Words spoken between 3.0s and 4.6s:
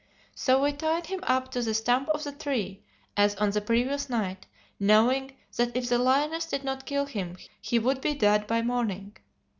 as on the previous night,